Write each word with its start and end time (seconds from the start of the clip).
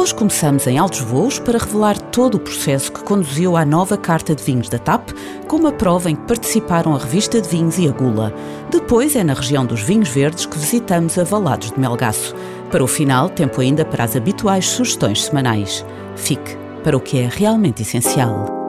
Hoje 0.00 0.14
começamos 0.14 0.66
em 0.66 0.78
altos 0.78 1.00
voos 1.00 1.38
para 1.38 1.58
revelar 1.58 2.00
todo 2.00 2.36
o 2.36 2.40
processo 2.40 2.90
que 2.90 3.02
conduziu 3.02 3.54
à 3.54 3.66
nova 3.66 3.98
Carta 3.98 4.34
de 4.34 4.42
Vinhos 4.42 4.70
da 4.70 4.78
TAP, 4.78 5.10
com 5.46 5.58
uma 5.58 5.72
prova 5.72 6.10
em 6.10 6.16
que 6.16 6.22
participaram 6.22 6.94
a 6.94 6.98
Revista 6.98 7.38
de 7.38 7.46
Vinhos 7.46 7.76
e 7.76 7.86
a 7.86 7.92
Gula. 7.92 8.32
Depois 8.70 9.14
é 9.14 9.22
na 9.22 9.34
região 9.34 9.66
dos 9.66 9.82
vinhos 9.82 10.08
verdes 10.08 10.46
que 10.46 10.58
visitamos 10.58 11.18
a 11.18 11.22
Valados 11.24 11.70
de 11.70 11.78
Melgaço. 11.78 12.34
Para 12.70 12.82
o 12.82 12.86
final, 12.86 13.28
tempo 13.28 13.60
ainda 13.60 13.84
para 13.84 14.04
as 14.04 14.16
habituais 14.16 14.64
sugestões 14.64 15.22
semanais. 15.22 15.84
Fique 16.16 16.56
para 16.82 16.96
o 16.96 17.00
que 17.00 17.18
é 17.18 17.28
realmente 17.30 17.82
essencial. 17.82 18.59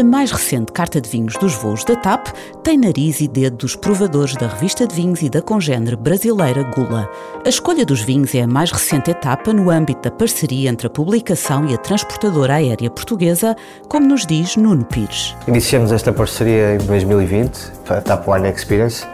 A 0.00 0.02
mais 0.02 0.32
recente 0.32 0.72
carta 0.72 0.98
de 0.98 1.10
vinhos 1.10 1.34
dos 1.36 1.54
voos 1.56 1.84
da 1.84 1.94
TAP 1.94 2.28
tem 2.64 2.78
nariz 2.78 3.20
e 3.20 3.28
dedo 3.28 3.58
dos 3.58 3.76
provadores 3.76 4.34
da 4.34 4.46
revista 4.46 4.86
de 4.86 4.94
vinhos 4.94 5.20
e 5.20 5.28
da 5.28 5.42
congênere 5.42 5.94
brasileira 5.94 6.62
Gula. 6.62 7.06
A 7.44 7.48
escolha 7.50 7.84
dos 7.84 8.00
vinhos 8.00 8.34
é 8.34 8.40
a 8.40 8.46
mais 8.46 8.72
recente 8.72 9.10
etapa 9.10 9.52
no 9.52 9.68
âmbito 9.68 10.00
da 10.00 10.10
parceria 10.10 10.70
entre 10.70 10.86
a 10.86 10.90
publicação 10.90 11.66
e 11.66 11.74
a 11.74 11.76
transportadora 11.76 12.54
aérea 12.54 12.88
portuguesa, 12.88 13.54
como 13.90 14.06
nos 14.06 14.24
diz 14.24 14.56
Nuno 14.56 14.86
Pires. 14.86 15.36
Iniciamos 15.46 15.92
esta 15.92 16.14
parceria 16.14 16.76
em 16.76 16.78
2020, 16.78 17.70
a 17.90 18.00
TAP 18.00 18.26
Wine 18.26 18.48
Experience. 18.48 19.06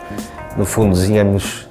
No 0.57 0.65
fundo, 0.65 0.95
desenhamos 0.95 1.63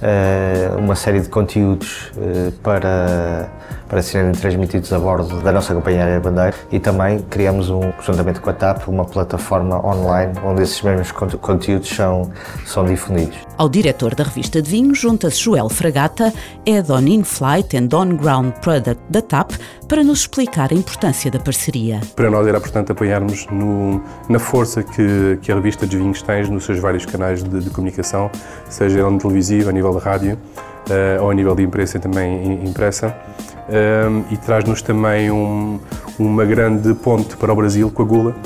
uh, 0.00 0.78
uma 0.78 0.94
série 0.94 1.18
de 1.18 1.28
conteúdos 1.28 2.12
uh, 2.16 2.52
para 2.62 3.50
para 3.90 4.00
serem 4.02 4.30
transmitidos 4.30 4.92
a 4.92 4.98
bordo 5.00 5.42
da 5.42 5.50
nossa 5.50 5.74
companhia 5.74 6.04
aérea 6.04 6.20
Bandeira 6.20 6.54
e 6.70 6.78
também 6.78 7.18
criamos, 7.28 7.68
um, 7.68 7.92
juntamente 8.00 8.40
com 8.40 8.48
a 8.48 8.52
TAP, 8.52 8.86
uma 8.86 9.04
plataforma 9.04 9.84
online 9.84 10.32
onde 10.44 10.62
esses 10.62 10.80
mesmos 10.80 11.10
conteúdos 11.10 11.88
são, 11.88 12.30
são 12.64 12.84
difundidos. 12.84 13.36
Ao 13.58 13.68
diretor 13.68 14.14
da 14.14 14.22
revista 14.22 14.62
de 14.62 14.70
vinhos 14.70 14.98
junta-se 14.98 15.40
Joel 15.40 15.68
Fragata, 15.68 16.32
Head 16.64 16.90
on 16.92 17.00
In-Flight 17.00 17.76
and 17.76 17.88
On-Ground 17.92 18.52
Product 18.60 19.02
da 19.10 19.20
TAP, 19.20 19.50
para 19.88 20.04
nos 20.04 20.20
explicar 20.20 20.70
a 20.70 20.74
importância 20.74 21.28
da 21.28 21.40
parceria. 21.40 22.00
Para 22.14 22.30
nós 22.30 22.46
era 22.46 22.58
importante 22.58 22.92
apoiarmos 22.92 23.48
no, 23.50 24.00
na 24.28 24.38
força 24.38 24.84
que, 24.84 25.36
que 25.42 25.50
a 25.50 25.56
revista 25.56 25.84
de 25.84 25.98
vinhos 25.98 26.22
tem 26.22 26.48
nos 26.48 26.64
seus 26.64 26.78
vários 26.78 27.04
canais 27.04 27.42
de, 27.42 27.58
de 27.58 27.70
comunicação, 27.70 28.30
seja 28.68 29.10
no 29.10 29.18
televisivo, 29.18 29.68
a 29.68 29.72
nível 29.72 29.90
de 29.90 29.98
rádio, 29.98 30.38
uh, 30.88 31.22
ou 31.22 31.30
a 31.30 31.34
nível 31.34 31.54
de 31.54 31.64
imprensa 31.64 31.98
também 31.98 32.64
impressa 32.64 33.08
um, 33.08 33.29
e 34.30 34.36
traz-nos 34.36 34.82
também 34.82 35.30
um, 35.30 35.78
uma 36.18 36.44
grande 36.44 36.92
ponte 36.94 37.36
para 37.36 37.52
o 37.52 37.56
Brasil 37.56 37.90
com 37.90 38.02
a 38.02 38.06
Gula. 38.06 38.36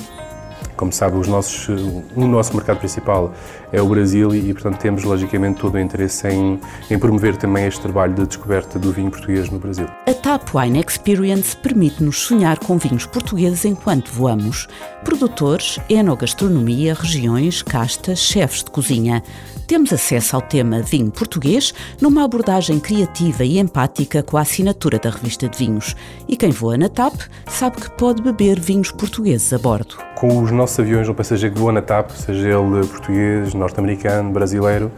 Como 0.76 0.92
sabe, 0.92 1.16
os 1.16 1.28
nossos, 1.28 1.68
o 2.16 2.26
nosso 2.26 2.54
mercado 2.54 2.78
principal 2.78 3.32
é 3.72 3.80
o 3.80 3.88
Brasil 3.88 4.34
e, 4.34 4.52
portanto, 4.52 4.78
temos 4.78 5.04
logicamente 5.04 5.60
todo 5.60 5.74
o 5.74 5.78
interesse 5.78 6.28
em, 6.28 6.60
em 6.90 6.98
promover 6.98 7.36
também 7.36 7.66
este 7.66 7.80
trabalho 7.80 8.14
de 8.14 8.26
descoberta 8.26 8.78
do 8.78 8.92
vinho 8.92 9.10
português 9.10 9.50
no 9.50 9.58
Brasil. 9.58 9.86
A 10.06 10.14
TAP 10.14 10.54
Wine 10.54 10.80
Experience 10.80 11.56
permite-nos 11.56 12.20
sonhar 12.20 12.58
com 12.58 12.78
vinhos 12.78 13.06
portugueses 13.06 13.64
enquanto 13.64 14.10
voamos. 14.10 14.66
Produtores, 15.04 15.78
enogastronomia, 15.88 16.94
regiões, 16.94 17.62
castas, 17.62 18.18
chefes 18.20 18.64
de 18.64 18.70
cozinha 18.70 19.22
temos 19.66 19.92
acesso 19.92 20.36
ao 20.36 20.42
tema 20.42 20.82
Vinho 20.82 21.10
Português 21.10 21.72
numa 22.00 22.24
abordagem 22.24 22.78
criativa 22.78 23.44
e 23.44 23.58
empática 23.58 24.22
com 24.22 24.36
a 24.36 24.42
assinatura 24.42 24.98
da 24.98 25.08
revista 25.08 25.48
de 25.48 25.56
vinhos. 25.56 25.96
E 26.28 26.36
quem 26.36 26.50
voa 26.50 26.76
na 26.76 26.88
TAP 26.88 27.14
sabe 27.48 27.80
que 27.80 27.90
pode 27.92 28.20
beber 28.20 28.60
vinhos 28.60 28.90
portugueses 28.90 29.52
a 29.52 29.58
bordo. 29.58 29.96
Com 30.16 30.42
os 30.42 30.50
nossos 30.64 30.80
aviões, 30.80 31.06
o 31.06 31.14
passageiro 31.14 31.54
que 31.54 31.60
voa 31.60 31.72
na 31.72 31.82
TAP, 31.82 32.10
seja 32.12 32.48
ele 32.48 32.86
português, 32.86 33.52
norte-americano, 33.52 34.30
brasileiro, 34.30 34.90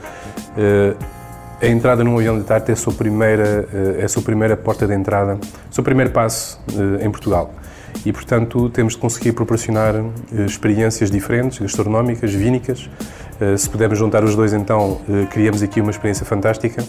eh, 0.57 0.95
a 1.61 1.67
entrada 1.67 2.05
num 2.05 2.17
avião 2.17 2.39
da 2.39 2.45
TAP 2.45 2.69
é 2.69 2.73
a 2.73 2.77
sua 2.77 2.93
primeira, 2.93 3.69
eh, 3.75 4.03
é 4.03 4.05
a 4.05 4.09
sua 4.09 4.23
primeira 4.23 4.57
porta 4.57 4.87
de 4.87 4.95
entrada, 4.95 5.37
o 5.69 5.75
seu 5.75 5.83
primeiro 5.83 6.13
passo 6.13 6.61
eh, 6.71 7.05
em 7.05 7.11
Portugal 7.11 7.53
e, 8.05 8.13
portanto, 8.13 8.71
temos 8.71 8.93
de 8.93 9.01
conseguir 9.01 9.33
proporcionar 9.33 9.95
experiências 10.47 11.11
diferentes, 11.11 11.59
gastronómicas, 11.59 12.33
vínicas, 12.33 12.91
se 13.57 13.71
pudermos 13.71 13.99
juntar 13.99 14.23
os 14.23 14.37
dois, 14.37 14.53
então 14.53 15.01
criamos 15.31 15.63
aqui 15.63 15.81
uma 15.81 15.91
experiência 15.91 16.27
fantástica. 16.27 16.85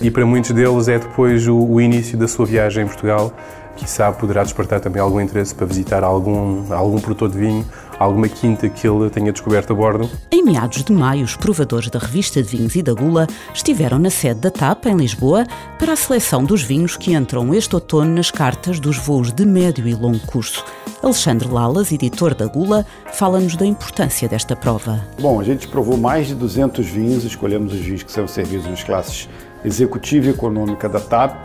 E 0.00 0.10
para 0.10 0.24
muitos 0.24 0.52
deles 0.52 0.88
é 0.88 0.98
depois 0.98 1.46
o 1.46 1.78
início 1.78 2.16
da 2.16 2.26
sua 2.26 2.46
viagem 2.46 2.84
em 2.84 2.86
Portugal, 2.86 3.34
que 3.76 3.88
sabe 3.88 4.18
poderá 4.18 4.42
despertar 4.42 4.80
também 4.80 5.00
algum 5.00 5.20
interesse 5.20 5.54
para 5.54 5.66
visitar 5.66 6.02
algum, 6.02 6.72
algum 6.72 6.98
produtor 6.98 7.30
de 7.30 7.38
vinho, 7.38 7.64
alguma 7.98 8.28
quinta 8.28 8.68
que 8.68 8.86
ele 8.88 9.10
tenha 9.10 9.32
descoberto 9.32 9.72
a 9.72 9.76
bordo. 9.76 10.10
Em 10.30 10.42
meados 10.42 10.82
de 10.82 10.92
maio, 10.92 11.24
os 11.24 11.36
provadores 11.36 11.90
da 11.90 11.98
revista 11.98 12.42
de 12.42 12.48
vinhos 12.48 12.74
e 12.74 12.82
da 12.82 12.92
Gula 12.92 13.26
estiveram 13.54 13.98
na 13.98 14.10
sede 14.10 14.40
da 14.40 14.50
TAP, 14.50 14.86
em 14.86 14.96
Lisboa, 14.96 15.46
para 15.78 15.92
a 15.92 15.96
seleção 15.96 16.44
dos 16.44 16.62
vinhos 16.62 16.96
que 16.96 17.12
entram 17.12 17.54
este 17.54 17.74
outono 17.74 18.14
nas 18.14 18.30
cartas 18.30 18.80
dos 18.80 18.96
voos 18.96 19.32
de 19.32 19.44
médio 19.44 19.86
e 19.86 19.94
longo 19.94 20.18
curso. 20.26 20.64
Alexandre 21.02 21.48
Lalas, 21.48 21.92
editor 21.92 22.34
da 22.34 22.46
Gula, 22.46 22.84
fala-nos 23.12 23.54
da 23.56 23.66
importância 23.66 24.28
desta 24.28 24.56
prova. 24.56 25.04
Bom, 25.20 25.38
a 25.38 25.44
gente 25.44 25.68
provou 25.68 25.96
mais 25.96 26.26
de 26.26 26.34
200 26.34 26.86
vinhos, 26.86 27.24
escolhemos 27.24 27.72
os 27.72 27.80
vinhos 27.80 28.02
que 28.02 28.10
são 28.10 28.26
servidos 28.26 28.66
nas 28.66 28.82
classes 28.82 29.28
executiva 29.64 30.26
e 30.26 30.30
econômica 30.30 30.88
da 30.88 31.00
TAP. 31.00 31.44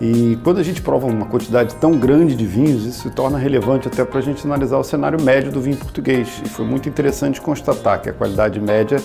E 0.00 0.38
quando 0.44 0.58
a 0.58 0.62
gente 0.62 0.82
prova 0.82 1.06
uma 1.06 1.24
quantidade 1.26 1.74
tão 1.76 1.92
grande 1.92 2.34
de 2.34 2.46
vinhos, 2.46 2.84
isso 2.84 3.02
se 3.02 3.10
torna 3.10 3.38
relevante 3.38 3.88
até 3.88 4.04
para 4.04 4.18
a 4.18 4.22
gente 4.22 4.44
analisar 4.46 4.76
o 4.76 4.84
cenário 4.84 5.20
médio 5.20 5.50
do 5.50 5.60
vinho 5.60 5.76
português. 5.76 6.42
E 6.44 6.48
foi 6.48 6.66
muito 6.66 6.88
interessante 6.88 7.40
constatar 7.40 8.02
que 8.02 8.10
a 8.10 8.12
qualidade 8.12 8.60
média 8.60 8.98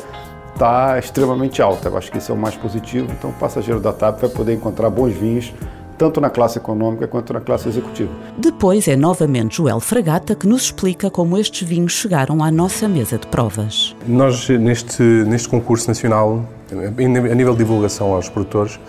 está 0.54 1.00
extremamente 1.00 1.62
alta. 1.62 1.88
Eu 1.88 1.98
acho 1.98 2.12
que 2.12 2.18
isso 2.18 2.32
é 2.32 2.36
o 2.36 2.38
mais 2.38 2.56
positivo. 2.56 3.08
Então, 3.18 3.30
o 3.30 3.34
passageiro 3.34 3.80
da 3.80 3.94
TAP 3.94 4.20
vai 4.20 4.30
poder 4.30 4.54
encontrar 4.54 4.90
bons 4.90 5.14
vinhos 5.14 5.54
tanto 5.98 6.20
na 6.20 6.32
classe 6.32 6.58
econômica 6.58 7.08
quanto 7.08 7.32
na 7.32 7.40
classe 7.40 7.70
executiva. 7.70 8.10
Depois 8.36 8.88
é 8.88 8.96
novamente 8.96 9.58
Joel 9.58 9.80
Fragata 9.80 10.34
que 10.34 10.48
nos 10.48 10.64
explica 10.64 11.12
como 11.12 11.38
estes 11.38 11.68
vinhos 11.68 11.94
chegaram 11.94 12.44
à 12.44 12.50
nossa 12.50 12.88
mesa 12.88 13.20
de 13.20 13.28
provas. 13.28 13.96
Nós, 14.08 14.50
neste, 14.50 15.04
neste 15.04 15.48
concurso 15.48 15.88
nacional, 15.88 16.44
a 16.72 17.36
nível 17.36 17.52
de 17.54 17.60
divulgação 17.60 18.16
aos 18.16 18.28
produtores, 18.30 18.80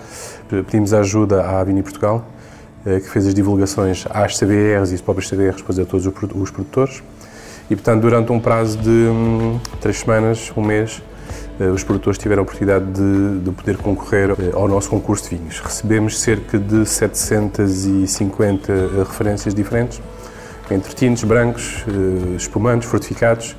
pedimos 0.62 0.92
ajuda 0.92 1.42
à 1.42 1.64
Vini 1.64 1.82
Portugal, 1.82 2.24
eh, 2.84 3.00
que 3.00 3.08
fez 3.08 3.26
as 3.26 3.34
divulgações 3.34 4.04
às 4.10 4.38
CBRs 4.38 4.92
e 4.92 4.94
as 4.94 5.00
próprias 5.00 5.28
CBRs 5.30 5.56
depois 5.56 5.78
a 5.78 5.84
todos 5.84 6.06
os 6.06 6.50
produtores. 6.50 7.02
E, 7.70 7.76
portanto, 7.76 8.02
durante 8.02 8.32
um 8.32 8.40
prazo 8.40 8.78
de 8.78 8.90
hum, 8.90 9.58
três 9.80 10.00
semanas, 10.00 10.52
um 10.56 10.62
mês, 10.62 11.02
eh, 11.60 11.66
os 11.66 11.84
produtores 11.84 12.18
tiveram 12.18 12.40
a 12.40 12.44
oportunidade 12.44 12.84
de, 12.86 13.40
de, 13.40 13.50
poder 13.52 13.76
concorrer 13.76 14.30
eh, 14.30 14.50
ao 14.52 14.66
nosso 14.66 14.88
concurso 14.88 15.28
de 15.28 15.36
vinhos. 15.36 15.60
Recebemos 15.60 16.20
cerca 16.20 16.58
de 16.58 16.84
750 16.86 18.72
eh, 18.72 18.76
referências 18.98 19.54
diferentes, 19.54 20.00
entre 20.70 20.94
tintos, 20.94 21.24
brancos, 21.24 21.84
espumantes, 22.36 22.88
fortificados, 22.88 23.54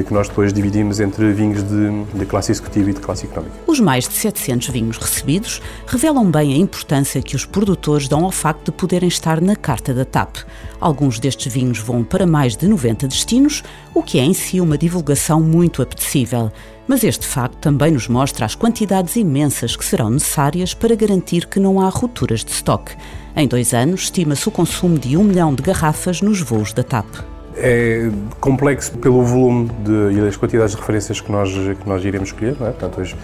que 0.00 0.14
nós 0.14 0.28
depois 0.28 0.52
dividimos 0.52 1.00
entre 1.00 1.32
vinhos 1.32 1.62
de, 1.62 2.04
de, 2.18 2.24
classe 2.24 2.52
executiva 2.52 2.90
e 2.90 2.94
de 2.94 3.00
classe 3.00 3.26
económica. 3.26 3.56
Os 3.66 3.80
mais 3.80 4.08
de 4.08 4.14
700 4.14 4.68
vinhos 4.68 4.96
recebidos 4.96 5.60
revelam 5.86 6.30
bem 6.30 6.54
a 6.54 6.56
importância 6.56 7.20
que 7.20 7.36
os 7.36 7.44
produtores 7.44 8.08
dão 8.08 8.24
ao 8.24 8.30
facto 8.30 8.66
de 8.66 8.72
poderem 8.72 9.08
estar 9.08 9.40
na 9.40 9.56
carta 9.56 9.92
da 9.92 10.04
TAP. 10.04 10.36
Alguns 10.80 11.18
destes 11.18 11.52
vinhos 11.52 11.78
vão 11.78 12.02
para 12.02 12.26
mais 12.26 12.56
de 12.56 12.66
90 12.66 13.06
destinos, 13.08 13.62
o 13.94 14.02
que 14.02 14.18
é 14.18 14.22
em 14.22 14.32
si 14.32 14.60
uma 14.60 14.78
divulgação 14.78 15.40
muito 15.40 15.82
apetecível. 15.82 16.50
Mas 16.86 17.04
este 17.04 17.26
facto 17.26 17.56
também 17.56 17.92
nos 17.92 18.08
mostra 18.08 18.44
as 18.44 18.54
quantidades 18.54 19.16
imensas 19.16 19.76
que 19.76 19.84
serão 19.84 20.10
necessárias 20.10 20.74
para 20.74 20.94
garantir 20.94 21.46
que 21.46 21.60
não 21.60 21.80
há 21.80 21.88
rupturas 21.88 22.44
de 22.44 22.50
estoque. 22.50 22.96
Em 23.36 23.46
dois 23.46 23.72
anos, 23.72 24.02
estima-se 24.02 24.48
o 24.48 24.52
consumo 24.52 24.98
de 24.98 25.16
um 25.16 25.24
milhão 25.24 25.54
de 25.54 25.62
garrafas 25.62 26.20
nos 26.20 26.40
voos 26.40 26.72
da 26.72 26.82
TAP. 26.82 27.31
É 27.56 28.10
complexo 28.40 28.96
pelo 28.98 29.22
volume 29.22 29.70
de, 29.84 30.18
e 30.18 30.26
as 30.26 30.36
quantidades 30.36 30.74
de 30.74 30.80
referências 30.80 31.20
que 31.20 31.30
nós, 31.30 31.50
que 31.50 31.88
nós 31.88 32.04
iremos 32.04 32.30
escolher. 32.30 32.52
É? 32.52 32.54
Portanto, 32.54 33.00
hoje 33.00 33.16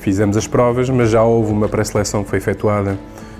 fizemos 0.00 0.36
as 0.36 0.46
provas, 0.46 0.90
mas 0.90 1.10
já 1.10 1.22
houve 1.22 1.52
uma 1.52 1.68
pré-seleção 1.68 2.24
que 2.24 2.30
foi 2.30 2.38
efetuada 2.38 2.98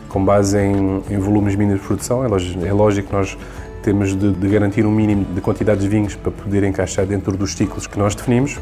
com 0.09 0.25
base 0.25 0.59
em, 0.59 1.03
em 1.11 1.19
volumes 1.19 1.55
mínimos 1.57 1.81
de 1.81 1.87
produção. 1.87 2.25
É 2.25 2.29
lógico, 2.29 2.65
é 2.65 2.73
lógico 2.73 3.09
que 3.09 3.15
nós 3.15 3.37
temos 3.83 4.17
de, 4.17 4.33
de, 4.33 4.49
garantir 4.49 4.85
um 4.85 4.91
mínimo 4.91 5.25
de 5.25 5.41
quantidade 5.41 5.81
de 5.81 5.89
vinhos 5.89 6.15
para 6.15 6.33
poder 6.33 6.65
encaixar 6.65 7.07
dentro 7.07 7.37
dos 7.37 7.53
ciclos 7.55 7.87
que 7.87 7.99
nós 7.99 8.15
definimos. 8.15 8.59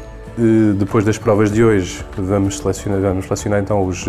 Depois 0.77 1.05
das 1.05 1.17
provas 1.17 1.51
de 1.51 1.63
hoje, 1.63 2.03
vamos 2.17 2.57
selecionar, 2.57 2.99
vamos 2.99 3.25
selecionar 3.25 3.61
então 3.61 3.85
os, 3.85 4.05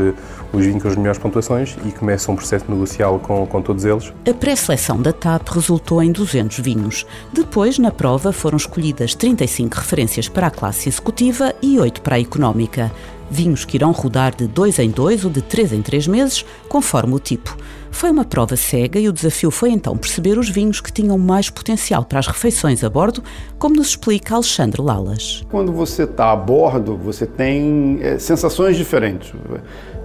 os 0.52 0.64
vinhos 0.64 0.82
com 0.82 0.88
as 0.88 0.96
melhores 0.96 1.18
pontuações 1.18 1.76
e 1.84 1.92
começa 1.92 2.32
um 2.32 2.36
processo 2.36 2.64
negocial 2.68 3.20
com, 3.20 3.46
com 3.46 3.62
todos 3.62 3.84
eles. 3.84 4.12
A 4.28 4.34
pré-seleção 4.34 5.00
da 5.00 5.12
TAP 5.12 5.48
resultou 5.48 6.02
em 6.02 6.10
200 6.10 6.58
vinhos. 6.58 7.06
Depois, 7.32 7.78
na 7.78 7.92
prova, 7.92 8.32
foram 8.32 8.56
escolhidas 8.56 9.14
35 9.14 9.76
referências 9.76 10.28
para 10.28 10.48
a 10.48 10.50
classe 10.50 10.88
executiva 10.88 11.54
e 11.62 11.78
8 11.78 12.00
para 12.00 12.16
a 12.16 12.20
económica. 12.20 12.90
Vinhos 13.30 13.64
que 13.64 13.76
irão 13.76 13.92
rodar 13.92 14.34
de 14.34 14.46
dois 14.46 14.78
em 14.78 14.90
dois 14.90 15.24
ou 15.24 15.30
de 15.30 15.42
três 15.42 15.72
em 15.72 15.82
três 15.82 16.06
meses, 16.06 16.44
conforme 16.68 17.14
o 17.14 17.18
tipo. 17.18 17.56
Foi 17.96 18.10
uma 18.10 18.26
prova 18.26 18.56
cega 18.56 19.00
e 19.00 19.08
o 19.08 19.12
desafio 19.12 19.50
foi 19.50 19.70
então 19.70 19.96
perceber 19.96 20.36
os 20.36 20.50
vinhos 20.50 20.82
que 20.82 20.92
tinham 20.92 21.16
mais 21.16 21.48
potencial 21.48 22.04
para 22.04 22.18
as 22.18 22.26
refeições 22.26 22.84
a 22.84 22.90
bordo, 22.90 23.24
como 23.58 23.74
nos 23.74 23.88
explica 23.88 24.34
Alexandre 24.34 24.82
Lalas. 24.82 25.42
Quando 25.50 25.72
você 25.72 26.02
está 26.02 26.30
a 26.30 26.36
bordo, 26.36 26.94
você 26.94 27.24
tem 27.24 27.98
é, 28.02 28.18
sensações 28.18 28.76
diferentes. 28.76 29.32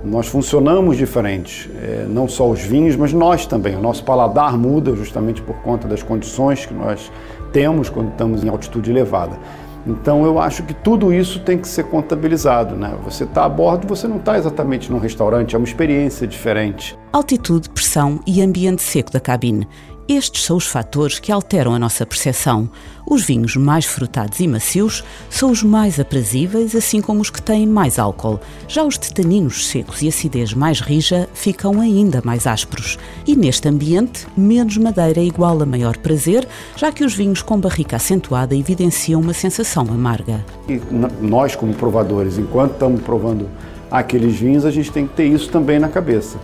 Nós 0.06 0.28
funcionamos 0.28 0.96
diferentes, 0.96 1.70
é, 1.84 2.06
não 2.08 2.30
só 2.30 2.50
os 2.50 2.62
vinhos, 2.62 2.96
mas 2.96 3.12
nós 3.12 3.46
também. 3.46 3.76
O 3.76 3.82
nosso 3.82 4.06
paladar 4.06 4.58
muda 4.58 4.96
justamente 4.96 5.42
por 5.42 5.58
conta 5.58 5.86
das 5.86 6.02
condições 6.02 6.66
que 6.66 6.74
nós 6.74 7.12
temos 7.52 7.90
quando 7.90 8.12
estamos 8.12 8.42
em 8.42 8.48
altitude 8.48 8.90
elevada. 8.90 9.38
Então 9.86 10.26
eu 10.26 10.40
acho 10.40 10.64
que 10.64 10.74
tudo 10.74 11.14
isso 11.14 11.40
tem 11.40 11.58
que 11.58 11.68
ser 11.68 11.86
contabilizado. 11.86 12.76
Né? 12.76 12.96
Você 13.04 13.24
está 13.24 13.46
a 13.46 13.50
bordo, 13.50 13.88
você 13.88 14.08
não 14.08 14.18
está 14.18 14.38
exatamente 14.38 14.92
num 14.92 15.00
restaurante, 15.00 15.56
é 15.56 15.58
uma 15.58 15.68
experiência 15.68 16.28
diferente. 16.28 16.98
Altitude, 17.12 17.70
pressão 17.70 18.20
e 18.26 18.42
ambiente 18.42 18.82
seco 18.82 19.12
da 19.12 19.20
cabine. 19.20 19.68
Estes 20.08 20.44
são 20.44 20.58
os 20.58 20.66
fatores 20.66 21.20
que 21.20 21.32
alteram 21.32 21.74
a 21.74 21.80
nossa 21.80 22.06
percepção. 22.06 22.70
Os 23.10 23.24
vinhos 23.24 23.56
mais 23.56 23.86
frutados 23.86 24.40
e 24.40 24.48
macios 24.48 25.04
são 25.30 25.52
os 25.52 25.64
mais 25.64 26.00
aprazíveis, 26.00 26.76
assim 26.76 27.02
como 27.02 27.22
os 27.22 27.30
que 27.30 27.42
têm 27.42 27.66
mais 27.66 27.98
álcool. 27.98 28.40
Já 28.68 28.84
os 28.84 28.98
de 28.98 29.14
taninos 29.14 29.68
secos 29.68 30.02
e 30.02 30.08
acidez 30.08 30.54
mais 30.54 30.80
rija 30.80 31.30
ficam 31.34 31.80
ainda 31.80 32.22
mais 32.24 32.46
ásperos. 32.46 32.98
E 33.26 33.36
neste 33.36 33.68
ambiente, 33.70 34.28
menos 34.36 34.78
madeira 34.78 35.20
é 35.20 35.26
igual 35.26 35.62
a 35.62 35.66
maior 35.66 35.98
prazer, 35.98 36.48
já 36.76 36.92
que 36.92 37.04
os 37.04 37.14
vinhos 37.14 37.42
com 37.42 37.60
barrica 37.60 37.96
acentuada 37.96 38.56
evidenciam 38.56 39.22
uma 39.22 39.34
sensação 39.34 39.84
amarga. 39.84 40.44
E 40.68 40.82
nós, 41.22 41.56
como 41.56 41.74
provadores, 41.74 42.38
enquanto 42.38 42.74
estamos 42.74 43.02
provando 43.02 43.50
aqueles 43.90 44.36
vinhos, 44.36 44.66
a 44.66 44.72
gente 44.72 44.92
tem 44.92 45.08
que 45.08 45.16
ter 45.16 45.26
isso 45.26 45.50
também 45.50 45.80
na 45.80 45.90
cabeça. 45.90 46.38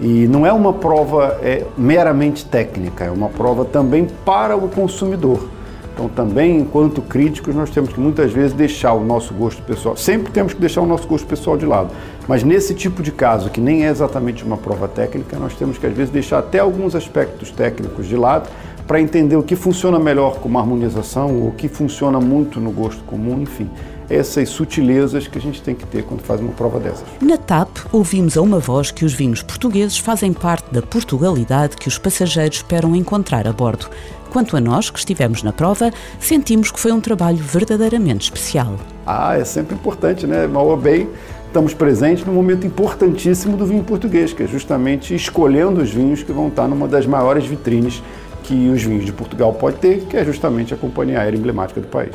E 0.00 0.26
não 0.26 0.46
é 0.46 0.52
uma 0.52 0.72
prova 0.72 1.38
é, 1.42 1.64
meramente 1.76 2.44
técnica, 2.46 3.04
é 3.04 3.10
uma 3.10 3.28
prova 3.28 3.66
também 3.66 4.08
para 4.24 4.56
o 4.56 4.68
consumidor. 4.68 5.46
Então, 5.92 6.08
também, 6.08 6.58
enquanto 6.60 7.02
críticos, 7.02 7.54
nós 7.54 7.68
temos 7.68 7.92
que 7.92 8.00
muitas 8.00 8.32
vezes 8.32 8.54
deixar 8.54 8.94
o 8.94 9.04
nosso 9.04 9.34
gosto 9.34 9.60
pessoal. 9.62 9.94
Sempre 9.98 10.32
temos 10.32 10.54
que 10.54 10.60
deixar 10.60 10.80
o 10.80 10.86
nosso 10.86 11.06
gosto 11.06 11.26
pessoal 11.26 11.58
de 11.58 11.66
lado. 11.66 11.90
Mas 12.26 12.42
nesse 12.42 12.74
tipo 12.74 13.02
de 13.02 13.12
caso, 13.12 13.50
que 13.50 13.60
nem 13.60 13.84
é 13.84 13.90
exatamente 13.90 14.42
uma 14.42 14.56
prova 14.56 14.88
técnica, 14.88 15.38
nós 15.38 15.54
temos 15.54 15.76
que, 15.76 15.86
às 15.86 15.92
vezes, 15.92 16.10
deixar 16.10 16.38
até 16.38 16.60
alguns 16.60 16.94
aspectos 16.94 17.50
técnicos 17.50 18.06
de 18.06 18.16
lado 18.16 18.48
para 18.86 18.98
entender 18.98 19.36
o 19.36 19.42
que 19.42 19.54
funciona 19.54 19.98
melhor 19.98 20.36
com 20.36 20.48
uma 20.48 20.60
harmonização, 20.60 21.46
o 21.46 21.52
que 21.54 21.68
funciona 21.68 22.18
muito 22.18 22.58
no 22.58 22.70
gosto 22.70 23.04
comum, 23.04 23.38
enfim 23.42 23.68
essas 24.10 24.48
sutilezas 24.48 25.28
que 25.28 25.38
a 25.38 25.40
gente 25.40 25.62
tem 25.62 25.74
que 25.74 25.86
ter 25.86 26.02
quando 26.02 26.20
faz 26.22 26.40
uma 26.40 26.52
prova 26.52 26.80
dessas. 26.80 27.04
Na 27.20 27.36
TAP, 27.36 27.70
ouvimos 27.92 28.36
a 28.36 28.42
uma 28.42 28.58
voz 28.58 28.90
que 28.90 29.04
os 29.04 29.14
vinhos 29.14 29.42
portugueses 29.42 29.96
fazem 29.96 30.32
parte 30.32 30.74
da 30.74 30.82
Portugalidade 30.82 31.76
que 31.76 31.86
os 31.86 31.96
passageiros 31.96 32.56
esperam 32.56 32.96
encontrar 32.96 33.46
a 33.46 33.52
bordo. 33.52 33.88
Quanto 34.30 34.56
a 34.56 34.60
nós, 34.60 34.90
que 34.90 34.98
estivemos 34.98 35.42
na 35.42 35.52
prova, 35.52 35.90
sentimos 36.18 36.70
que 36.70 36.78
foi 36.78 36.92
um 36.92 37.00
trabalho 37.00 37.38
verdadeiramente 37.38 38.24
especial. 38.24 38.76
Ah, 39.06 39.36
é 39.36 39.44
sempre 39.44 39.74
importante, 39.74 40.26
né? 40.26 40.46
Mal 40.46 40.76
bem, 40.76 41.08
estamos 41.46 41.74
presentes 41.74 42.24
num 42.24 42.32
momento 42.32 42.66
importantíssimo 42.66 43.56
do 43.56 43.66
vinho 43.66 43.82
português, 43.82 44.32
que 44.32 44.44
é 44.44 44.46
justamente 44.46 45.14
escolhendo 45.14 45.80
os 45.80 45.90
vinhos 45.90 46.22
que 46.22 46.32
vão 46.32 46.48
estar 46.48 46.68
numa 46.68 46.86
das 46.86 47.06
maiores 47.06 47.44
vitrines 47.44 48.02
que 48.44 48.68
os 48.68 48.82
vinhos 48.82 49.04
de 49.04 49.12
Portugal 49.12 49.52
pode 49.52 49.76
ter, 49.76 50.00
que 50.02 50.16
é 50.16 50.24
justamente 50.24 50.72
a 50.72 50.76
companhia 50.76 51.20
aérea 51.20 51.36
emblemática 51.36 51.80
do 51.80 51.88
país. 51.88 52.14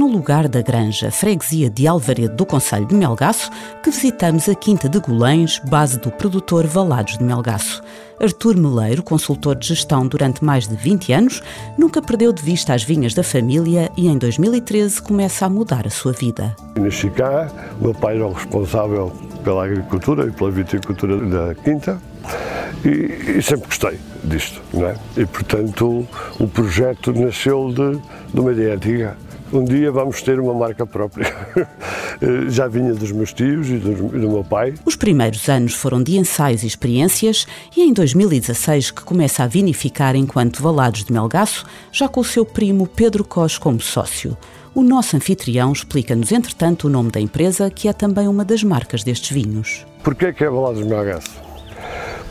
No 0.00 0.06
lugar 0.06 0.48
da 0.48 0.62
Granja, 0.62 1.10
freguesia 1.10 1.68
de 1.68 1.86
Alvaredo 1.86 2.34
do 2.34 2.46
Conselho 2.46 2.86
de 2.86 2.94
Melgaço, 2.94 3.50
que 3.82 3.90
visitamos 3.90 4.48
a 4.48 4.54
Quinta 4.54 4.88
de 4.88 4.98
Golães, 4.98 5.60
base 5.68 6.00
do 6.00 6.10
produtor 6.10 6.66
Valados 6.66 7.18
de 7.18 7.22
Melgaço. 7.22 7.82
Artur 8.18 8.56
Meleiro, 8.56 9.02
consultor 9.02 9.56
de 9.56 9.68
gestão 9.68 10.06
durante 10.06 10.42
mais 10.42 10.66
de 10.66 10.74
20 10.74 11.12
anos, 11.12 11.42
nunca 11.76 12.00
perdeu 12.00 12.32
de 12.32 12.42
vista 12.42 12.72
as 12.72 12.82
vinhas 12.82 13.12
da 13.12 13.22
família 13.22 13.90
e 13.94 14.08
em 14.08 14.16
2013 14.16 15.02
começa 15.02 15.44
a 15.44 15.50
mudar 15.50 15.86
a 15.86 15.90
sua 15.90 16.12
vida. 16.12 16.56
Nasci 16.76 17.10
cá, 17.10 17.50
meu 17.78 17.92
pai 17.92 18.16
era 18.16 18.26
o 18.26 18.32
responsável 18.32 19.12
pela 19.44 19.66
agricultura 19.66 20.26
e 20.26 20.30
pela 20.30 20.50
viticultura 20.50 21.18
da 21.18 21.54
Quinta 21.56 22.00
e, 22.86 23.36
e 23.36 23.42
sempre 23.42 23.66
gostei 23.66 24.00
disto, 24.24 24.62
não 24.72 24.86
é? 24.86 24.96
E 25.18 25.26
portanto 25.26 26.08
o 26.38 26.48
projeto 26.48 27.12
nasceu 27.12 27.68
de, 27.68 28.00
de 28.32 28.40
uma 28.40 28.52
ideia 28.52 28.76
antiga 28.76 29.16
um 29.52 29.64
dia 29.64 29.90
vamos 29.90 30.22
ter 30.22 30.38
uma 30.38 30.54
marca 30.54 30.86
própria. 30.86 31.34
Já 32.48 32.68
vinha 32.68 32.94
dos 32.94 33.12
meus 33.12 33.32
tios 33.32 33.68
e 33.68 33.76
do, 33.76 34.08
do, 34.08 34.30
meu 34.30 34.44
pai. 34.44 34.74
Os 34.84 34.96
primeiros 34.96 35.48
anos 35.48 35.74
foram 35.74 36.02
de 36.02 36.16
ensaios 36.16 36.62
e 36.62 36.66
experiências 36.66 37.46
e 37.76 37.82
em 37.82 37.92
2016 37.92 38.90
que 38.90 39.02
começa 39.02 39.44
a 39.44 39.46
vinificar 39.46 40.14
enquanto 40.14 40.62
Valados 40.62 41.04
de 41.04 41.12
Melgaço, 41.12 41.64
já 41.90 42.08
com 42.08 42.20
o 42.20 42.24
seu 42.24 42.44
primo 42.44 42.86
Pedro 42.86 43.24
Cos 43.24 43.58
como 43.58 43.80
sócio. 43.80 44.36
O 44.74 44.82
nosso 44.82 45.16
anfitrião 45.16 45.72
explica-nos, 45.72 46.30
entretanto, 46.30 46.86
o 46.86 46.90
nome 46.90 47.10
da 47.10 47.20
empresa, 47.20 47.70
que 47.70 47.88
é 47.88 47.92
também 47.92 48.28
uma 48.28 48.44
das 48.44 48.62
marcas 48.62 49.02
destes 49.02 49.30
vinhos. 49.30 49.84
Porquê 50.04 50.32
que 50.32 50.44
é 50.44 50.50
Valados 50.50 50.82
de 50.82 50.88
Melgaço? 50.88 51.50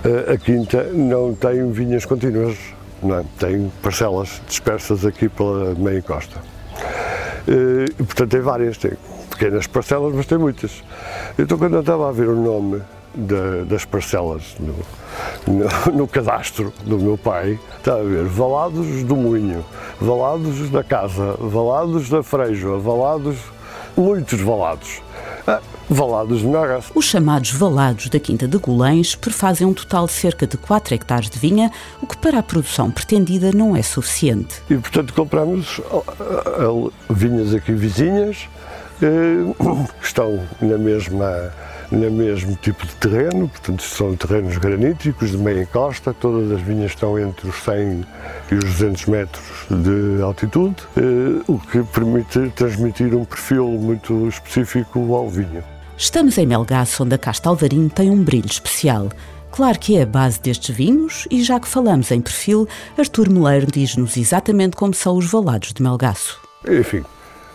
Eh, 0.06 0.34
a 0.34 0.38
Quinta 0.38 0.84
não 0.94 1.36
tem 1.36 1.70
vinhas 1.72 2.06
contínuas, 2.06 2.58
não 3.04 3.20
é? 3.20 3.26
tem 3.38 3.70
parcelas 3.82 4.42
dispersas 4.48 5.06
aqui 5.06 5.28
pela 5.28 5.76
meia 5.76 6.02
costa. 6.02 6.42
Eh, 7.50 7.86
e, 8.00 8.04
portanto, 8.04 8.30
tem 8.30 8.42
várias, 8.42 8.78
tem 8.78 8.92
pequenas 9.32 9.66
parcelas, 9.66 10.14
mas 10.14 10.28
tem 10.28 10.38
muitas. 10.38 10.84
Então, 11.38 11.58
quando 11.58 11.74
eu 11.74 11.80
estava 11.80 12.08
a 12.08 12.12
ver 12.12 12.30
o 12.30 12.36
nome 12.36 12.82
da, 13.16 13.64
das 13.68 13.86
parcelas 13.86 14.56
no, 14.60 14.76
no, 15.52 15.98
no, 15.98 16.08
cadastro 16.08 16.72
do 16.86 17.00
meu 17.00 17.18
pai, 17.18 17.60
estava 17.78 18.02
a 18.02 18.04
ver 18.04 18.26
Valados 18.26 19.04
do 19.04 19.16
Moinho, 19.16 19.66
Valados 20.00 20.70
da 20.70 20.84
Casa, 20.84 21.36
Valados 21.40 22.08
da 22.08 22.22
Frejoa, 22.22 22.78
Valados, 22.78 23.38
muitos 23.98 24.40
Valados. 24.40 25.02
Valados 25.90 26.44
de. 26.44 26.92
Os 26.94 27.06
chamados 27.06 27.52
valados 27.52 28.10
da 28.10 28.20
Quinta 28.20 28.48
de 28.48 28.58
Golães 28.60 29.16
prefazem 29.16 29.66
um 29.66 29.74
total 29.74 30.06
de 30.06 30.12
cerca 30.12 30.46
de 30.46 30.56
4 30.56 30.94
hectares 30.94 31.32
de 31.32 31.40
vinha, 31.40 31.72
o 32.00 32.06
que 32.06 32.16
para 32.16 32.38
a 32.38 32.44
produção 32.44 32.92
pretendida 32.92 33.52
não 33.52 33.76
é 33.76 33.82
suficiente. 33.82 34.62
E, 34.70 34.76
portanto, 34.76 35.14
compramos 35.16 35.82
vinhas 37.10 37.56
aqui 37.56 37.74
vizinhas, 37.74 38.48
eh, 39.02 39.54
que 40.00 40.06
estão 40.06 40.40
na 40.62 40.78
mesma 40.78 41.52
no 41.92 42.12
mesmo 42.12 42.56
tipo 42.56 42.86
de 42.86 42.96
terreno, 42.98 43.50
portanto 43.50 43.82
são 43.82 44.16
terrenos 44.16 44.58
graníticos 44.58 45.32
de 45.32 45.38
meia 45.38 45.66
costa, 45.66 46.14
todas 46.14 46.52
as 46.52 46.62
vinhas 46.62 46.92
estão 46.92 47.18
entre 47.18 47.50
os 47.50 47.56
100 47.64 48.06
e 48.52 48.56
os 48.56 48.64
200 48.64 49.06
metros 49.08 49.44
de 49.72 50.22
altitude, 50.22 50.76
eh, 50.96 51.42
o 51.48 51.58
que 51.58 51.82
permite 51.82 52.52
transmitir 52.56 53.16
um 53.16 53.26
perfil 53.26 53.66
muito 53.70 54.28
específico 54.28 55.16
ao 55.16 55.28
vinho. 55.28 55.64
Estamos 56.00 56.38
em 56.38 56.46
Melgaço, 56.46 57.04
onde 57.04 57.14
a 57.14 57.18
casta 57.18 57.50
alvarinho 57.50 57.90
tem 57.90 58.10
um 58.10 58.24
brilho 58.24 58.48
especial. 58.48 59.10
Claro 59.52 59.78
que 59.78 59.98
é 59.98 60.04
a 60.04 60.06
base 60.06 60.40
destes 60.40 60.74
vinhos 60.74 61.28
e 61.30 61.44
já 61.44 61.60
que 61.60 61.68
falamos 61.68 62.10
em 62.10 62.22
perfil, 62.22 62.66
Artur 62.98 63.30
Meleiro 63.30 63.68
diz-nos 63.70 64.16
exatamente 64.16 64.78
como 64.78 64.94
são 64.94 65.18
os 65.18 65.30
valados 65.30 65.74
de 65.74 65.84
Melgaço. 65.84 66.40
Enfim, 66.66 67.04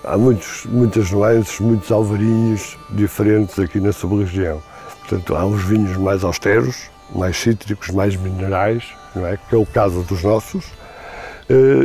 Há 0.04 0.18
muitos, 0.18 0.66
muitas 0.66 1.10
nuances, 1.10 1.58
muitos 1.58 1.90
alvarinhos 1.90 2.76
diferentes 2.90 3.58
aqui 3.58 3.80
na 3.80 3.90
sub-região. 3.90 4.62
Portanto, 5.00 5.34
há 5.34 5.46
os 5.46 5.64
vinhos 5.64 5.96
mais 5.96 6.22
austeros, 6.22 6.90
mais 7.14 7.38
cítricos, 7.38 7.88
mais 7.88 8.14
minerais, 8.14 8.84
não 9.16 9.26
é? 9.26 9.38
que 9.38 9.54
é 9.54 9.58
o 9.58 9.64
caso 9.64 10.02
dos 10.02 10.22
nossos, 10.22 10.66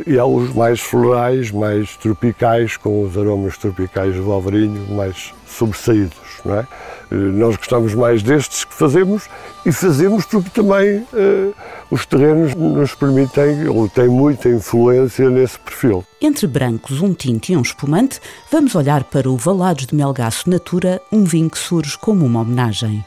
e 0.07 0.17
há 0.17 0.25
os 0.25 0.53
mais 0.53 0.79
florais, 0.79 1.51
mais 1.51 1.95
tropicais, 1.97 2.77
com 2.77 3.03
os 3.03 3.17
aromas 3.17 3.57
tropicais 3.57 4.15
do 4.15 4.31
alvarinho 4.31 4.95
mais 4.95 5.33
sobressaídos. 5.45 6.17
Não 6.45 6.55
é? 6.55 6.67
Eh, 7.11 7.15
nós 7.15 7.57
gostamos 7.57 7.93
mais 7.93 8.21
destes 8.21 8.63
que 8.63 8.73
fazemos 8.73 9.27
e 9.65 9.71
fazemos 9.71 10.25
porque 10.25 10.49
também 10.49 10.99
uh, 11.13 11.53
os 11.89 12.05
terrenos 12.05 12.55
nos 12.55 12.93
permitem, 12.93 13.67
ou 13.67 13.89
têm 13.89 14.07
muita 14.07 14.47
influência 14.47 15.29
nesse 15.29 15.59
perfil. 15.59 16.05
Entre 16.21 16.47
brancos, 16.47 17.01
um 17.01 17.13
tinto 17.13 17.49
e 17.49 17.57
um 17.57 17.61
espumante, 17.61 18.19
vamos 18.51 18.75
olhar 18.75 19.03
para 19.03 19.29
o 19.29 19.35
Valados 19.35 19.87
de 19.87 19.95
Melgaço 19.95 20.49
Natura, 20.49 21.01
um 21.11 21.23
vinho 21.23 21.49
que 21.49 21.57
surge 21.57 21.97
como 21.97 22.25
uma 22.25 22.41
homenagem. 22.41 23.03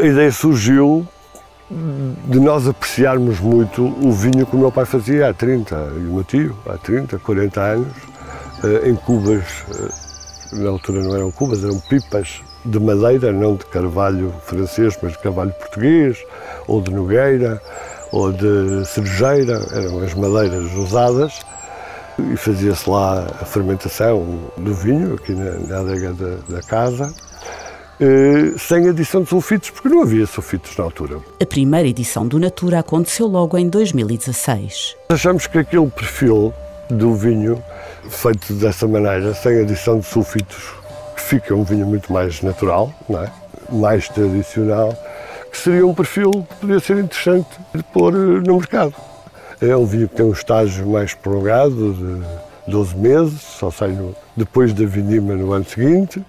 A 0.00 0.06
ideia 0.06 0.30
surgiu 0.30 1.06
de 2.26 2.40
nós 2.40 2.66
apreciarmos 2.66 3.38
muito 3.38 3.84
o 3.84 4.10
vinho 4.10 4.44
que 4.44 4.56
o 4.56 4.58
meu 4.58 4.72
pai 4.72 4.84
fazia 4.84 5.28
há 5.28 5.34
30, 5.34 5.74
e 5.74 6.06
o 6.06 6.14
meu 6.14 6.24
tio, 6.24 6.56
há 6.66 6.76
30, 6.76 7.18
40 7.18 7.60
anos, 7.60 7.92
em 8.84 8.96
cubas, 8.96 9.44
na 10.52 10.68
altura 10.68 11.02
não 11.02 11.14
eram 11.14 11.30
cubas, 11.30 11.62
eram 11.62 11.78
pipas 11.80 12.42
de 12.64 12.78
madeira, 12.78 13.32
não 13.32 13.54
de 13.54 13.64
carvalho 13.66 14.34
francês, 14.44 14.98
mas 15.00 15.12
de 15.12 15.18
carvalho 15.18 15.52
português, 15.52 16.18
ou 16.66 16.82
de 16.82 16.92
nogueira, 16.92 17.62
ou 18.12 18.32
de 18.32 18.84
cerejeira, 18.84 19.64
eram 19.72 20.00
as 20.00 20.12
madeiras 20.14 20.72
usadas, 20.74 21.40
e 22.18 22.36
fazia-se 22.36 22.90
lá 22.90 23.26
a 23.40 23.44
fermentação 23.44 24.40
do 24.56 24.74
vinho, 24.74 25.14
aqui 25.14 25.32
na, 25.32 25.52
na 25.52 25.80
adega 25.80 26.12
da, 26.12 26.56
da 26.56 26.62
casa, 26.62 27.14
eh, 27.14 27.29
sem 28.58 28.88
adição 28.88 29.22
de 29.22 29.28
sulfitos, 29.28 29.70
porque 29.70 29.88
não 29.88 30.02
havia 30.02 30.26
sulfitos 30.26 30.76
na 30.76 30.84
altura. 30.84 31.18
A 31.40 31.46
primeira 31.46 31.86
edição 31.86 32.26
do 32.26 32.38
Natura 32.38 32.78
aconteceu 32.78 33.26
logo 33.26 33.58
em 33.58 33.68
2016. 33.68 34.96
Achamos 35.08 35.46
que 35.46 35.58
aquele 35.58 35.88
perfil 35.88 36.52
do 36.88 37.14
vinho, 37.14 37.62
feito 38.08 38.54
dessa 38.54 38.86
maneira, 38.88 39.34
sem 39.34 39.60
adição 39.60 39.98
de 39.98 40.06
sulfitos, 40.06 40.72
fica 41.16 41.54
um 41.54 41.62
vinho 41.62 41.86
muito 41.86 42.12
mais 42.12 42.42
natural, 42.42 42.92
é? 43.10 43.30
mais 43.70 44.08
tradicional, 44.08 44.96
que 45.50 45.58
seria 45.58 45.86
um 45.86 45.94
perfil 45.94 46.30
que 46.30 46.54
poderia 46.56 46.80
ser 46.80 46.98
interessante 46.98 47.48
de 47.74 47.82
pôr 47.84 48.14
eh, 48.14 48.40
no 48.46 48.56
mercado. 48.56 48.94
É 49.60 49.76
um 49.76 49.84
vinho 49.84 50.08
que 50.08 50.16
tem 50.16 50.26
um 50.26 50.32
estágio 50.32 50.86
mais 50.86 51.14
prolongado, 51.14 51.94
de 51.94 52.22
12 52.70 52.96
meses, 52.96 53.40
só 53.42 53.70
sai 53.70 53.90
no, 53.90 54.14
depois 54.36 54.72
da 54.72 54.84
vindima 54.86 55.34
no 55.34 55.52
ano 55.52 55.64
seguinte, 55.64 56.24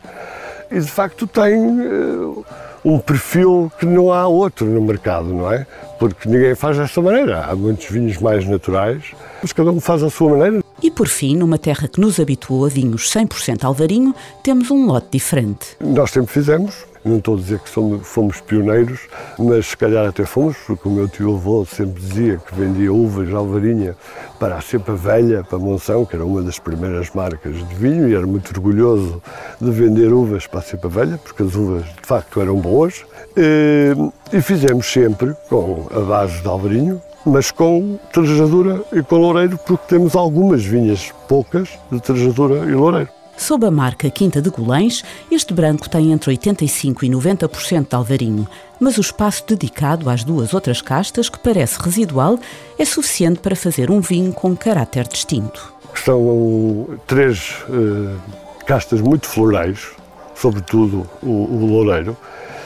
e 0.71 0.79
de 0.79 0.87
facto 0.87 1.27
tem 1.27 1.59
uh, 1.59 2.45
um 2.83 2.97
perfil 2.97 3.71
que 3.79 3.85
não 3.85 4.11
há 4.11 4.27
outro 4.27 4.65
no 4.65 4.81
mercado, 4.81 5.25
não 5.25 5.51
é? 5.51 5.65
Porque 5.99 6.27
ninguém 6.27 6.55
faz 6.55 6.77
dessa 6.77 7.01
maneira. 7.01 7.45
Há 7.45 7.55
muitos 7.55 7.87
vinhos 7.87 8.17
mais 8.17 8.47
naturais, 8.47 9.03
mas 9.41 9.53
cada 9.53 9.69
um 9.69 9.79
faz 9.79 10.01
a 10.01 10.09
sua 10.09 10.31
maneira. 10.37 10.63
E 10.81 10.89
por 10.89 11.07
fim, 11.07 11.35
numa 11.35 11.59
terra 11.59 11.87
que 11.87 12.01
nos 12.01 12.19
habituou 12.19 12.65
a 12.65 12.69
vinhos 12.69 13.11
100% 13.11 13.63
alvarinho, 13.63 14.15
temos 14.43 14.71
um 14.71 14.87
lote 14.87 15.07
diferente. 15.11 15.75
Nós 15.79 16.09
sempre 16.09 16.33
fizemos, 16.33 16.85
não 17.03 17.17
estou 17.17 17.35
a 17.35 17.37
dizer 17.37 17.59
que 17.59 17.69
somos, 17.69 18.07
fomos 18.07 18.41
pioneiros, 18.41 19.01
mas 19.37 19.67
se 19.67 19.77
calhar 19.77 20.07
até 20.07 20.25
fomos, 20.25 20.55
porque 20.65 20.87
o 20.87 20.91
meu 20.91 21.07
tio 21.07 21.35
avô 21.35 21.65
sempre 21.65 22.01
dizia 22.01 22.37
que 22.37 22.55
vendia 22.55 22.93
uvas 22.93 23.33
alvarinha 23.33 23.95
para 24.39 24.57
a 24.57 24.61
cepa 24.61 24.93
velha, 24.93 25.43
para 25.43 25.57
Monção, 25.57 26.05
que 26.05 26.15
era 26.15 26.25
uma 26.25 26.41
das 26.41 26.59
primeiras 26.59 27.09
marcas 27.13 27.55
de 27.55 27.75
vinho, 27.75 28.07
e 28.07 28.15
era 28.15 28.25
muito 28.25 28.49
orgulhoso 28.51 29.21
de 29.59 29.71
vender 29.71 30.11
uvas 30.13 30.47
para 30.47 30.59
a 30.59 30.63
cepa 30.63 30.87
velha, 30.87 31.17
porque 31.17 31.43
as 31.43 31.55
uvas 31.55 31.83
de 31.83 32.07
facto 32.07 32.39
eram 32.41 32.55
boas. 32.55 33.03
E, 33.35 33.93
e 34.35 34.41
fizemos 34.41 34.91
sempre 34.91 35.35
com 35.49 35.87
a 35.95 35.99
base 35.99 36.41
de 36.41 36.47
alvarinho, 36.47 37.01
mas 37.25 37.51
com 37.51 37.99
trejadura 38.11 38.81
e 38.91 39.01
com 39.03 39.17
loureiro, 39.17 39.57
porque 39.65 39.85
temos 39.87 40.15
algumas 40.15 40.63
vinhas 40.63 41.13
poucas 41.27 41.69
de 41.91 41.99
trejadura 41.99 42.65
e 42.65 42.73
loureiro. 42.73 43.20
Sob 43.41 43.65
a 43.65 43.71
marca 43.71 44.07
Quinta 44.07 44.39
de 44.39 44.51
Golães, 44.51 45.03
este 45.31 45.51
branco 45.51 45.89
tem 45.89 46.11
entre 46.11 46.31
85% 46.37 47.01
e 47.01 47.09
90% 47.09 47.89
de 47.89 47.95
alvarinho, 47.95 48.47
mas 48.79 48.99
o 48.99 49.01
espaço 49.01 49.43
dedicado 49.47 50.11
às 50.11 50.23
duas 50.23 50.53
outras 50.53 50.79
castas, 50.79 51.27
que 51.27 51.39
parece 51.39 51.81
residual, 51.81 52.37
é 52.77 52.85
suficiente 52.85 53.39
para 53.39 53.55
fazer 53.55 53.89
um 53.89 53.99
vinho 53.99 54.31
com 54.31 54.55
caráter 54.55 55.07
distinto. 55.07 55.73
São 55.95 56.87
três 57.07 57.55
uh, 57.67 58.15
castas 58.63 59.01
muito 59.01 59.25
florais, 59.25 59.87
sobretudo 60.35 61.09
o, 61.23 61.27
o 61.27 61.65
loureiro, 61.65 62.15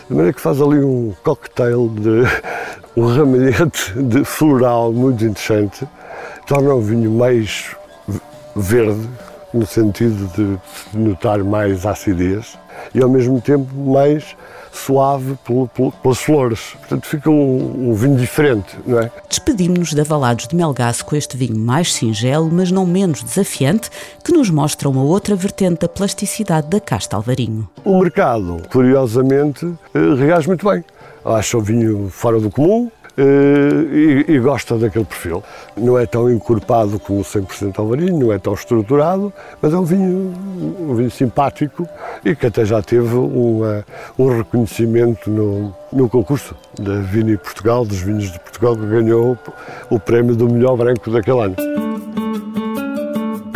de 0.09 0.13
maneira 0.13 0.33
que 0.33 0.41
faz 0.41 0.61
ali 0.61 0.83
um 0.83 1.13
cocktail 1.23 1.87
de 1.87 2.23
um 2.99 3.07
ramalhete 3.15 3.93
de 3.93 4.25
floral 4.25 4.91
muito 4.91 5.23
interessante, 5.23 5.87
torna 6.45 6.73
o 6.73 6.81
vinho 6.81 7.11
mais 7.11 7.73
verde, 8.53 9.07
no 9.55 9.65
sentido 9.65 10.29
de 10.35 10.97
notar 10.97 11.43
mais 11.43 11.85
acidez, 11.85 12.57
e 12.93 13.01
ao 13.01 13.09
mesmo 13.09 13.39
tempo 13.39 13.73
mais 13.73 14.35
suave 14.71 15.37
pelas 16.01 16.17
flores. 16.19 16.75
Portanto, 16.79 17.07
fica 17.07 17.29
um, 17.29 17.91
um, 17.91 17.93
vinho 17.93 18.17
diferente, 18.17 18.77
não 18.85 18.99
é? 18.99 19.11
Despedimos-nos 19.29 19.93
de 19.93 20.01
Avalados 20.01 20.47
de 20.47 20.55
Melgaço 20.55 21.05
com 21.05 21.15
este 21.15 21.37
vinho 21.37 21.57
mais 21.57 21.93
singelo, 21.93 22.49
mas 22.51 22.71
não 22.71 22.85
menos 22.85 23.23
desafiante, 23.23 23.89
que 24.23 24.33
nos 24.33 24.49
mostra 24.49 24.89
uma 24.89 25.01
outra 25.01 25.35
vertente 25.35 25.79
da 25.79 25.87
plasticidade 25.87 26.67
da 26.67 26.79
casta 26.79 27.15
Alvarinho. 27.15 27.67
O 27.83 27.99
mercado, 27.99 28.61
curiosamente, 28.69 29.65
eh, 29.93 30.15
reage 30.17 30.47
muito 30.47 30.69
bem. 30.69 30.83
Acha 31.23 31.57
o 31.57 31.61
vinho 31.61 32.09
fora 32.11 32.39
do 32.39 32.51
comum, 32.51 32.91
e, 33.17 34.25
e, 34.27 34.39
gosta 34.39 34.77
daquele 34.77 35.05
perfil. 35.05 35.43
Não 35.77 35.97
é 35.97 36.05
tão 36.05 36.29
encorpado 36.29 36.99
como 36.99 37.19
o 37.19 37.23
100% 37.23 37.79
alvarinho, 37.79 38.19
não 38.19 38.31
é 38.33 38.39
tão 38.39 38.53
estruturado, 38.53 39.31
mas 39.61 39.73
é 39.73 39.77
um 39.77 39.83
vinho, 39.83 40.33
um 40.79 40.95
vinho 40.95 41.11
simpático 41.11 41.87
e 42.23 42.35
que 42.35 42.45
até 42.45 42.65
já 42.65 42.81
teve 42.81 43.15
uma, 43.15 43.85
um 44.17 44.37
reconhecimento 44.37 45.29
no, 45.29 45.73
no 45.91 46.09
concurso 46.09 46.55
da 46.79 46.99
Vini 47.01 47.37
Portugal, 47.37 47.85
dos 47.85 47.99
vinhos 47.99 48.31
de 48.31 48.39
Portugal, 48.39 48.75
que 48.75 48.85
ganhou 48.85 49.37
o 49.89 49.99
prémio 49.99 50.35
do 50.35 50.49
melhor 50.49 50.75
branco 50.75 51.09
daquele 51.09 51.39
ano. 51.39 51.55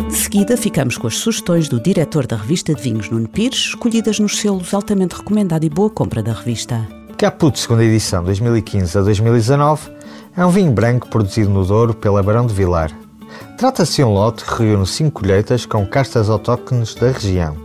De 0.07 0.15
seguida, 0.15 0.55
ficamos 0.55 0.97
com 0.97 1.07
as 1.07 1.17
sugestões 1.17 1.67
do 1.67 1.79
diretor 1.79 2.25
da 2.25 2.35
revista 2.35 2.73
de 2.73 2.81
vinhos, 2.81 3.09
Nuno 3.09 3.27
Pires, 3.27 3.59
escolhidas 3.59 4.19
nos 4.19 4.39
selos 4.39 4.73
altamente 4.73 5.15
recomendado 5.15 5.65
e 5.65 5.69
boa 5.69 5.89
compra 5.89 6.23
da 6.23 6.33
revista. 6.33 6.98
Caput, 7.19 7.59
segunda 7.59 7.83
edição, 7.83 8.23
2015 8.23 8.97
a 8.97 9.01
2019, 9.01 9.91
é 10.38 10.45
um 10.45 10.49
vinho 10.49 10.71
branco 10.71 11.09
produzido 11.09 11.49
no 11.49 11.65
Douro 11.65 11.93
pela 11.93 12.23
Barão 12.23 12.47
de 12.47 12.53
Vilar. 12.53 12.97
Trata-se 13.57 13.97
de 13.97 14.05
um 14.05 14.13
lote 14.13 14.45
que 14.45 14.63
reúne 14.63 14.88
cinco 14.88 15.19
colheitas 15.19 15.65
com 15.65 15.85
castas 15.85 16.29
autóctones 16.29 16.95
da 16.95 17.11
região. 17.11 17.57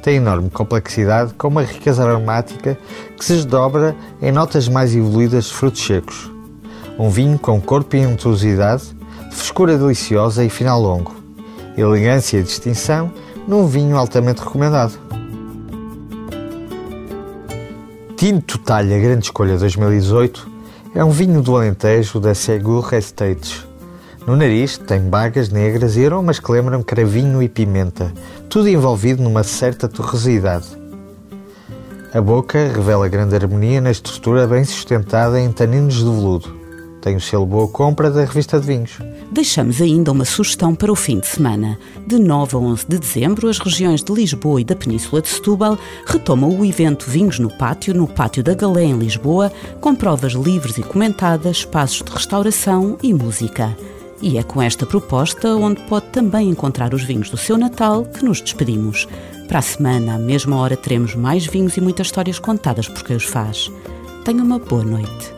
Tem 0.00 0.18
enorme 0.18 0.48
complexidade 0.48 1.34
com 1.34 1.48
uma 1.48 1.64
riqueza 1.64 2.04
aromática 2.04 2.78
que 3.16 3.24
se 3.24 3.32
desdobra 3.32 3.96
em 4.22 4.30
notas 4.30 4.68
mais 4.68 4.94
evoluídas 4.94 5.46
de 5.46 5.54
frutos 5.54 5.84
secos. 5.84 6.30
Um 6.96 7.10
vinho 7.10 7.36
com 7.36 7.60
corpo 7.60 7.96
e 7.96 8.06
untuosidade, 8.06 8.96
de 9.28 9.34
frescura 9.34 9.76
deliciosa 9.76 10.44
e 10.44 10.48
final 10.48 10.80
longo. 10.80 11.16
Elegância 11.76 12.38
e 12.38 12.44
distinção 12.44 13.10
num 13.44 13.66
vinho 13.66 13.96
altamente 13.96 14.40
recomendado. 14.40 15.17
Tinto 18.18 18.58
Talha 18.58 18.98
Grande 18.98 19.26
Escolha 19.26 19.56
2018 19.56 20.50
é 20.92 21.04
um 21.04 21.10
vinho 21.10 21.40
do 21.40 21.54
Alentejo 21.54 22.18
da 22.18 22.34
Segur 22.34 22.92
Estates. 22.92 23.64
No 24.26 24.34
nariz 24.34 24.76
tem 24.76 25.02
bagas 25.02 25.50
negras 25.50 25.96
e 25.96 26.04
aromas 26.04 26.40
que 26.40 26.50
lembram 26.50 26.82
cravinho 26.82 27.40
e 27.40 27.48
pimenta, 27.48 28.12
tudo 28.50 28.68
envolvido 28.68 29.22
numa 29.22 29.44
certa 29.44 29.86
torresidade. 29.86 30.66
A 32.12 32.20
boca 32.20 32.58
revela 32.74 33.06
grande 33.06 33.36
harmonia 33.36 33.80
na 33.80 33.92
estrutura 33.92 34.48
bem 34.48 34.64
sustentada 34.64 35.40
em 35.40 35.52
taninos 35.52 35.94
de 35.94 36.02
veludo. 36.02 36.58
Tem 37.00 37.16
o 37.16 37.20
selo 37.20 37.46
Boa 37.46 37.68
Compra 37.68 38.10
da 38.10 38.24
revista 38.24 38.58
de 38.58 38.66
vinhos. 38.66 38.98
Deixamos 39.30 39.80
ainda 39.80 40.10
uma 40.10 40.24
sugestão 40.24 40.74
para 40.74 40.90
o 40.90 40.96
fim 40.96 41.20
de 41.20 41.26
semana. 41.26 41.78
De 42.06 42.18
9 42.18 42.56
a 42.56 42.58
11 42.58 42.86
de 42.88 42.98
dezembro, 42.98 43.48
as 43.48 43.58
regiões 43.58 44.02
de 44.02 44.12
Lisboa 44.12 44.60
e 44.60 44.64
da 44.64 44.74
Península 44.74 45.22
de 45.22 45.28
Setúbal 45.28 45.78
retomam 46.06 46.58
o 46.58 46.64
evento 46.64 47.08
Vinhos 47.08 47.38
no 47.38 47.50
Pátio, 47.50 47.94
no 47.94 48.06
Pátio 48.06 48.42
da 48.42 48.54
Galé, 48.54 48.84
em 48.84 48.98
Lisboa, 48.98 49.52
com 49.80 49.94
provas 49.94 50.32
livres 50.32 50.76
e 50.78 50.82
comentadas, 50.82 51.58
espaços 51.58 52.02
de 52.02 52.10
restauração 52.10 52.98
e 53.02 53.14
música. 53.14 53.76
E 54.20 54.36
é 54.36 54.42
com 54.42 54.60
esta 54.60 54.84
proposta, 54.84 55.54
onde 55.54 55.80
pode 55.82 56.06
também 56.06 56.48
encontrar 56.48 56.92
os 56.92 57.04
vinhos 57.04 57.30
do 57.30 57.36
seu 57.36 57.56
Natal, 57.56 58.04
que 58.04 58.24
nos 58.24 58.40
despedimos. 58.40 59.06
Para 59.46 59.60
a 59.60 59.62
semana, 59.62 60.16
à 60.16 60.18
mesma 60.18 60.56
hora, 60.56 60.76
teremos 60.76 61.14
mais 61.14 61.46
vinhos 61.46 61.76
e 61.76 61.80
muitas 61.80 62.08
histórias 62.08 62.38
contadas 62.38 62.88
por 62.88 63.04
quem 63.04 63.16
os 63.16 63.24
faz. 63.24 63.70
Tenha 64.24 64.42
uma 64.42 64.58
boa 64.58 64.84
noite. 64.84 65.37